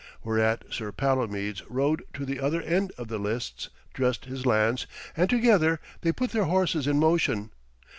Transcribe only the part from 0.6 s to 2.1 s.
Sir Palomides rode